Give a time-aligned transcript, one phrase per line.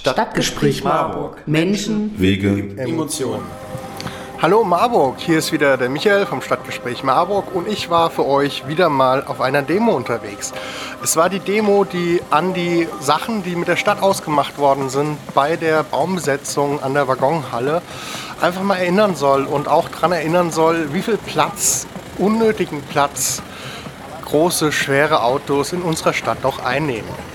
[0.00, 1.42] Stadtgespräch Marburg.
[1.44, 3.42] Menschen, Wege, Emotionen.
[4.40, 8.66] Hallo Marburg, hier ist wieder der Michael vom Stadtgespräch Marburg und ich war für euch
[8.66, 10.54] wieder mal auf einer Demo unterwegs.
[11.04, 15.18] Es war die Demo, die an die Sachen, die mit der Stadt ausgemacht worden sind,
[15.34, 17.82] bei der Baumbesetzung an der Waggonhalle
[18.40, 21.86] einfach mal erinnern soll und auch daran erinnern soll, wie viel Platz,
[22.16, 23.42] unnötigen Platz,
[24.24, 27.29] große, schwere Autos in unserer Stadt doch einnehmen.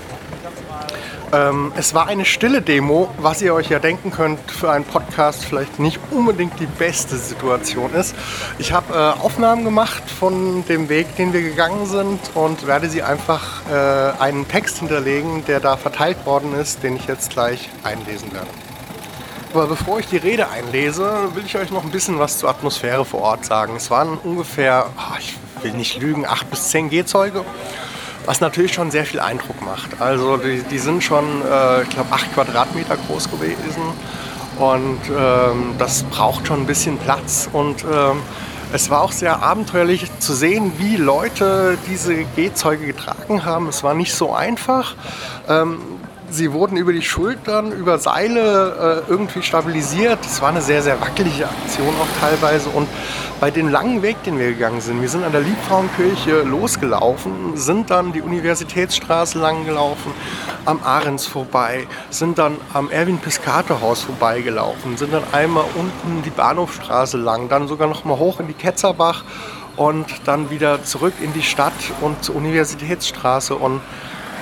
[1.32, 5.44] Ähm, es war eine stille Demo, was ihr euch ja denken könnt, für einen Podcast
[5.44, 8.14] vielleicht nicht unbedingt die beste Situation ist.
[8.58, 13.02] Ich habe äh, Aufnahmen gemacht von dem Weg, den wir gegangen sind und werde sie
[13.02, 18.32] einfach äh, einen Text hinterlegen, der da verteilt worden ist, den ich jetzt gleich einlesen
[18.32, 18.48] werde.
[19.52, 23.04] Aber bevor ich die Rede einlese, will ich euch noch ein bisschen was zur Atmosphäre
[23.04, 23.74] vor Ort sagen.
[23.76, 27.44] Es waren ungefähr, ah, ich will nicht lügen, acht bis zehn Gehzeuge
[28.26, 30.00] was natürlich schon sehr viel Eindruck macht.
[30.00, 33.82] Also die, die sind schon, äh, ich glaube, acht Quadratmeter groß gewesen
[34.58, 38.20] und ähm, das braucht schon ein bisschen Platz und ähm,
[38.72, 43.68] es war auch sehr abenteuerlich zu sehen, wie Leute diese Gehzeuge getragen haben.
[43.68, 44.96] Es war nicht so einfach.
[45.48, 45.78] Ähm,
[46.30, 50.18] sie wurden über die Schultern, über Seile äh, irgendwie stabilisiert.
[50.24, 52.68] Es war eine sehr, sehr wackelige Aktion auch teilweise.
[52.70, 52.88] Und
[53.40, 57.90] bei dem langen Weg, den wir gegangen sind, wir sind an der Liebfrauenkirche losgelaufen, sind
[57.90, 60.12] dann die Universitätsstraße lang gelaufen,
[60.64, 67.48] am Ahrens vorbei, sind dann am Erwin-Piscator-Haus vorbeigelaufen, sind dann einmal unten die Bahnhofstraße lang,
[67.48, 69.24] dann sogar noch mal hoch in die Ketzerbach
[69.76, 73.80] und dann wieder zurück in die Stadt und zur Universitätsstraße und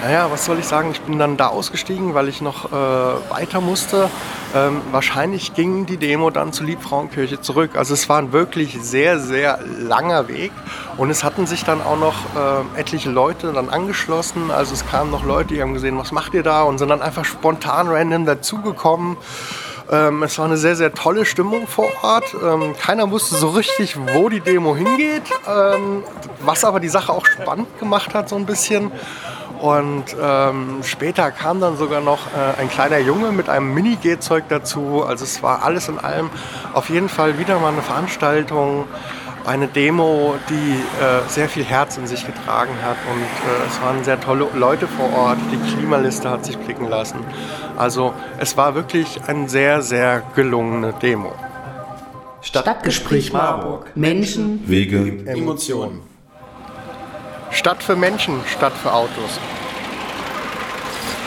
[0.05, 0.91] naja, was soll ich sagen?
[0.91, 4.11] Ich bin dann da ausgestiegen, weil ich noch äh, weiter musste.
[4.55, 7.71] Ähm, wahrscheinlich ging die Demo dann zur Liebfrauenkirche zurück.
[7.75, 10.53] Also es war ein wirklich sehr, sehr langer Weg.
[10.99, 14.51] Und es hatten sich dann auch noch äh, etliche Leute dann angeschlossen.
[14.51, 16.65] Also es kamen noch Leute, die haben gesehen, was macht ihr da?
[16.65, 19.17] Und sind dann einfach spontan random dazugekommen.
[19.91, 22.35] Ähm, es war eine sehr, sehr tolle Stimmung vor Ort.
[22.43, 25.31] Ähm, keiner wusste so richtig, wo die Demo hingeht.
[25.49, 26.03] Ähm,
[26.41, 28.93] was aber die Sache auch spannend gemacht hat, so ein bisschen.
[29.65, 35.03] Und ähm, später kam dann sogar noch äh, ein kleiner Junge mit einem Mini-Gehzeug dazu.
[35.03, 36.29] Also es war alles in allem
[36.75, 38.85] auf jeden Fall wieder mal eine Veranstaltung,
[39.47, 40.55] eine Demo, die
[41.03, 42.99] äh, sehr viel Herz in sich getragen hat.
[43.11, 45.39] Und äh, es waren sehr tolle Leute vor Ort.
[45.51, 47.21] Die Klimaliste hat sich blicken lassen.
[47.79, 51.33] Also es war wirklich eine sehr, sehr gelungene Demo.
[52.43, 53.87] Stadtgespräch Marburg.
[53.95, 56.14] Menschen, Wege, Emotionen.
[57.55, 59.39] Stadt für Menschen, Stadt für Autos.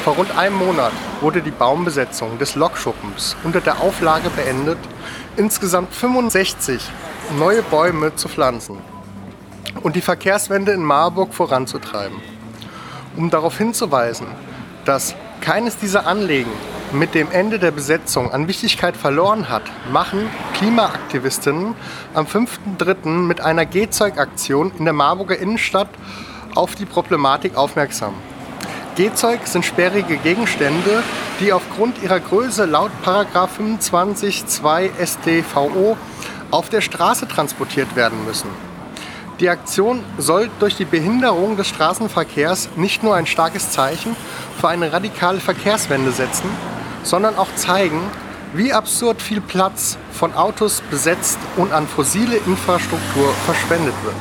[0.04, 4.78] Vor rund einem Monat wurde die Baumbesetzung des Lokschuppens unter der Auflage beendet,
[5.38, 6.82] insgesamt 65
[7.40, 8.78] neue Bäume zu pflanzen
[9.82, 12.18] und die Verkehrswende in Marburg voranzutreiben.
[13.16, 14.28] Um darauf hinzuweisen,
[14.84, 16.52] dass keines dieser Anliegen
[16.94, 21.76] mit dem Ende der Besetzung an Wichtigkeit verloren hat, machen Klimaaktivistinnen
[22.14, 23.08] am 5.3.
[23.10, 25.90] mit einer Gehzeugaktion in der Marburger Innenstadt
[26.56, 28.14] auf die Problematik aufmerksam.
[28.96, 31.04] Gehzeug sind sperrige Gegenstände,
[31.40, 35.98] die aufgrund ihrer Größe laut 25.2 StVO
[36.50, 38.50] auf der Straße transportiert werden müssen.
[39.40, 44.16] Die Aktion soll durch die Behinderung des Straßenverkehrs nicht nur ein starkes Zeichen
[44.60, 46.50] für eine radikale Verkehrswende setzen,
[47.08, 48.02] sondern auch zeigen,
[48.54, 54.16] wie absurd viel Platz von Autos besetzt und an fossile Infrastruktur verschwendet wird.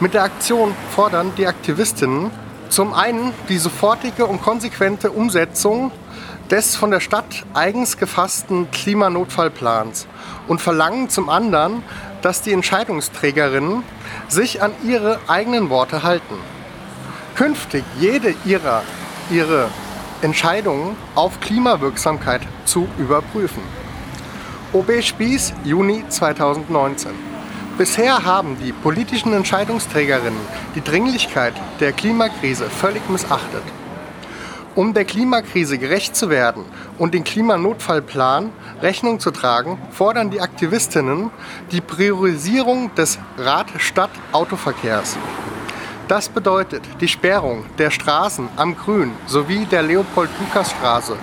[0.00, 2.30] Mit der Aktion fordern die Aktivistinnen
[2.68, 5.90] zum einen die sofortige und konsequente Umsetzung
[6.50, 10.06] des von der Stadt eigens gefassten Klimanotfallplans
[10.46, 11.82] und verlangen zum anderen,
[12.22, 13.82] dass die Entscheidungsträgerinnen
[14.28, 16.34] sich an ihre eigenen Worte halten.
[17.34, 18.82] Künftig jede ihrer
[19.30, 19.68] ihre
[20.22, 23.62] Entscheidungen auf Klimawirksamkeit zu überprüfen.
[24.72, 27.10] OB Spieß, Juni 2019.
[27.78, 30.40] Bisher haben die politischen Entscheidungsträgerinnen
[30.74, 33.62] die Dringlichkeit der Klimakrise völlig missachtet.
[34.74, 36.64] Um der Klimakrise gerecht zu werden
[36.98, 38.52] und den Klimanotfallplan
[38.82, 41.30] Rechnung zu tragen, fordern die Aktivistinnen
[41.72, 45.16] die Priorisierung des Rad-Stadt-Autoverkehrs.
[46.10, 51.16] Das bedeutet die Sperrung der Straßen am Grün sowie der Leopold-Lukas-Straße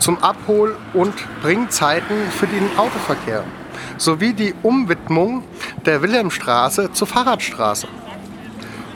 [0.00, 3.44] zum Abhol- und Bringzeiten für den Autoverkehr
[3.98, 5.44] sowie die Umwidmung
[5.84, 7.86] der Wilhelmstraße zur Fahrradstraße.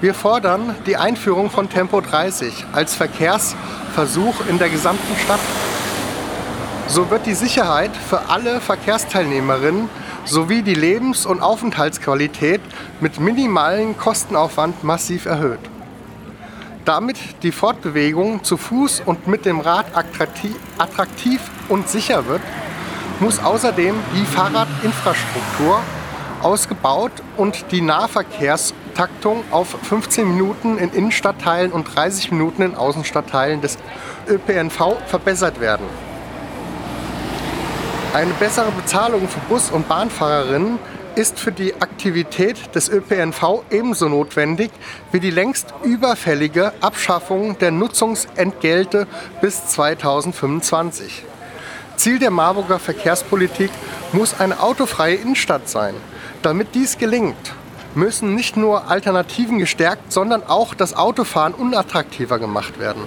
[0.01, 5.39] Wir fordern die Einführung von Tempo 30 als Verkehrsversuch in der gesamten Stadt.
[6.89, 9.89] So wird die Sicherheit für alle Verkehrsteilnehmerinnen
[10.31, 12.61] sowie die Lebens- und Aufenthaltsqualität
[13.01, 15.59] mit minimalem Kostenaufwand massiv erhöht.
[16.85, 22.43] Damit die Fortbewegung zu Fuß und mit dem Rad attraktiv und sicher wird,
[23.19, 25.81] muss außerdem die Fahrradinfrastruktur
[26.43, 33.79] ausgebaut und die Nahverkehrstaktung auf 15 Minuten in Innenstadtteilen und 30 Minuten in Außenstadtteilen des
[34.29, 35.87] ÖPNV verbessert werden.
[38.13, 40.81] Eine bessere Bezahlung für Bus- und Bahnfahrerinnen
[41.15, 44.73] ist für die Aktivität des ÖPNV ebenso notwendig
[45.13, 49.07] wie die längst überfällige Abschaffung der Nutzungsentgelte
[49.41, 51.23] bis 2025.
[51.95, 53.71] Ziel der Marburger Verkehrspolitik
[54.13, 55.95] muss eine autofreie Innenstadt sein.
[56.43, 57.55] Damit dies gelingt,
[57.95, 63.03] müssen nicht nur Alternativen gestärkt, sondern auch das Autofahren unattraktiver gemacht werden.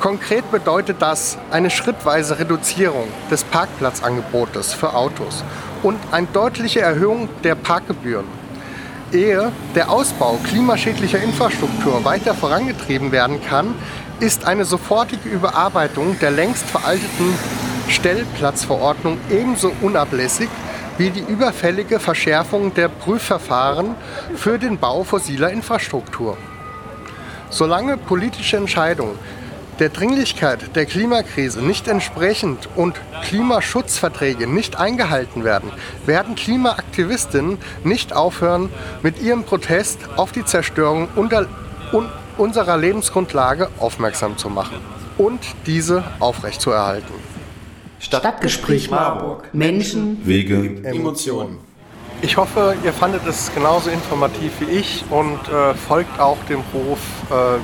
[0.00, 5.42] Konkret bedeutet das eine schrittweise Reduzierung des Parkplatzangebotes für Autos
[5.82, 8.26] und eine deutliche Erhöhung der Parkgebühren.
[9.12, 13.74] Ehe der Ausbau klimaschädlicher Infrastruktur weiter vorangetrieben werden kann,
[14.20, 17.34] ist eine sofortige Überarbeitung der längst veralteten
[17.88, 20.48] Stellplatzverordnung ebenso unablässig
[20.96, 23.96] wie die überfällige Verschärfung der Prüfverfahren
[24.36, 26.36] für den Bau fossiler Infrastruktur.
[27.50, 29.18] Solange politische Entscheidungen
[29.78, 35.70] der Dringlichkeit der Klimakrise nicht entsprechend und Klimaschutzverträge nicht eingehalten werden,
[36.06, 38.70] werden Klimaaktivistinnen nicht aufhören,
[39.02, 41.46] mit ihrem Protest auf die Zerstörung unter,
[41.92, 44.78] un, unserer Lebensgrundlage aufmerksam zu machen
[45.16, 47.14] und diese aufrechtzuerhalten.
[48.00, 49.48] Stadtgespräch Marburg.
[49.52, 51.58] Menschen, Wege, Emotionen.
[52.20, 56.98] Ich hoffe, ihr fandet es genauso informativ wie ich und äh, folgt auch dem Ruf,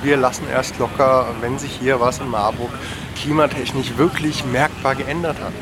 [0.02, 2.70] wir lassen erst locker, wenn sich hier was in Marburg
[3.16, 5.52] klimatechnisch wirklich merkbar geändert hat.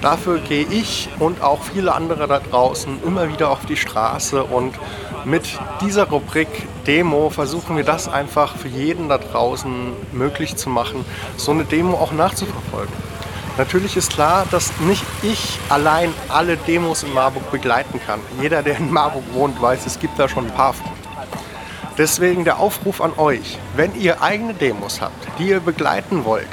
[0.00, 4.74] Dafür gehe ich und auch viele andere da draußen immer wieder auf die Straße und
[5.24, 6.48] mit dieser Rubrik
[6.86, 11.04] Demo versuchen wir das einfach für jeden da draußen möglich zu machen,
[11.36, 12.94] so eine Demo auch nachzuverfolgen.
[13.58, 18.20] Natürlich ist klar, dass nicht ich allein alle Demos in Marburg begleiten kann.
[18.40, 20.74] Jeder, der in Marburg wohnt, weiß, es gibt da schon ein paar.
[21.98, 26.46] Deswegen der Aufruf an euch, wenn ihr eigene Demos habt, die ihr begleiten wollt,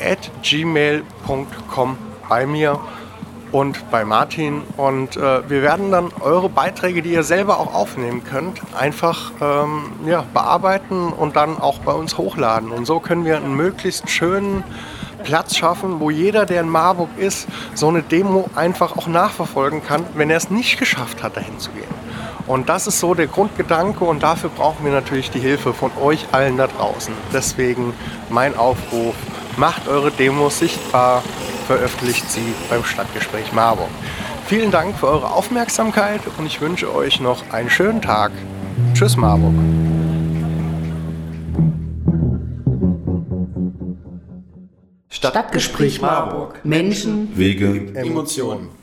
[0.00, 1.98] at gmail.com
[2.28, 2.78] bei mir
[3.52, 4.62] und bei Martin.
[4.76, 9.92] Und äh, wir werden dann eure Beiträge, die ihr selber auch aufnehmen könnt, einfach ähm,
[10.06, 12.70] ja, bearbeiten und dann auch bei uns hochladen.
[12.70, 14.64] Und so können wir einen möglichst schönen
[15.24, 20.04] Platz schaffen, wo jeder, der in Marburg ist, so eine Demo einfach auch nachverfolgen kann,
[20.14, 21.88] wenn er es nicht geschafft hat, dahin zu gehen.
[22.46, 26.28] Und das ist so der Grundgedanke und dafür brauchen wir natürlich die Hilfe von euch
[26.32, 27.12] allen da draußen.
[27.32, 27.92] Deswegen
[28.30, 29.14] mein Aufruf,
[29.58, 31.22] macht eure Demos sichtbar,
[31.68, 33.90] veröffentlicht sie beim Stadtgespräch Marburg.
[34.46, 38.32] Vielen Dank für eure Aufmerksamkeit und ich wünsche euch noch einen schönen Tag.
[38.94, 39.52] Tschüss Marburg.
[45.10, 46.64] Stadtgespräch Marburg.
[46.64, 48.77] Menschen, Wege, Emotionen.